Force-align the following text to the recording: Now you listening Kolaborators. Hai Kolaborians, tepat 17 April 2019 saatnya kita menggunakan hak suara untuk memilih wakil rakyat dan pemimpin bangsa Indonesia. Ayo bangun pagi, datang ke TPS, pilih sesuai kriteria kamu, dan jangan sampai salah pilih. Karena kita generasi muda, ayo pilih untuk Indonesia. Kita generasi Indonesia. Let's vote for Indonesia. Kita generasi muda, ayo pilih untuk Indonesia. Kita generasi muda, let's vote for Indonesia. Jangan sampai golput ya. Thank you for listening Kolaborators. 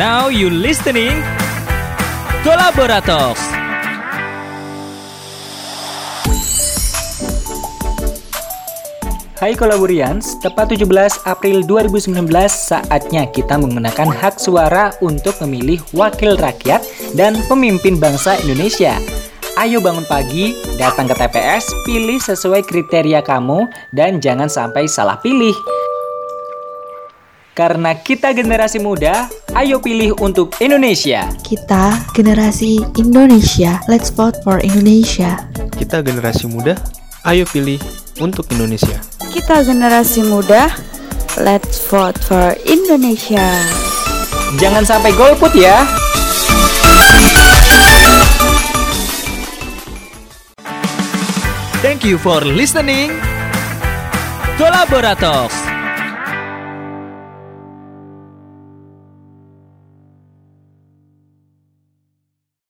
Now 0.00 0.32
you 0.32 0.48
listening 0.48 1.20
Kolaborators. 2.40 3.36
Hai 9.36 9.52
Kolaborians, 9.52 10.40
tepat 10.40 10.72
17 10.72 10.88
April 11.28 11.68
2019 11.68 12.16
saatnya 12.48 13.28
kita 13.28 13.60
menggunakan 13.60 14.08
hak 14.08 14.40
suara 14.40 14.96
untuk 15.04 15.36
memilih 15.44 15.84
wakil 15.92 16.32
rakyat 16.32 16.80
dan 17.12 17.36
pemimpin 17.52 18.00
bangsa 18.00 18.40
Indonesia. 18.40 18.96
Ayo 19.60 19.84
bangun 19.84 20.08
pagi, 20.08 20.56
datang 20.80 21.12
ke 21.12 21.14
TPS, 21.20 21.68
pilih 21.84 22.16
sesuai 22.16 22.64
kriteria 22.64 23.20
kamu, 23.20 23.68
dan 23.92 24.16
jangan 24.16 24.48
sampai 24.48 24.88
salah 24.88 25.20
pilih. 25.20 25.79
Karena 27.60 27.92
kita 27.92 28.32
generasi 28.32 28.80
muda, 28.80 29.28
ayo 29.52 29.84
pilih 29.84 30.16
untuk 30.24 30.56
Indonesia. 30.64 31.28
Kita 31.44 31.92
generasi 32.16 32.80
Indonesia. 32.96 33.84
Let's 33.84 34.08
vote 34.08 34.40
for 34.40 34.64
Indonesia. 34.64 35.44
Kita 35.76 36.00
generasi 36.00 36.48
muda, 36.48 36.80
ayo 37.28 37.44
pilih 37.44 37.76
untuk 38.16 38.48
Indonesia. 38.48 38.96
Kita 39.28 39.60
generasi 39.60 40.24
muda, 40.24 40.72
let's 41.36 41.84
vote 41.84 42.16
for 42.24 42.56
Indonesia. 42.64 43.60
Jangan 44.56 44.88
sampai 44.88 45.12
golput 45.12 45.52
ya. 45.52 45.84
Thank 51.84 52.08
you 52.08 52.16
for 52.16 52.40
listening 52.40 53.12
Kolaborators. 54.56 55.69